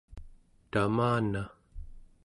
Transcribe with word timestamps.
tamana 0.71 1.41